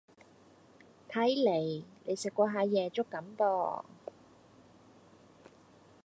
[1.11, 3.83] 睇黎你食過下夜粥咁噃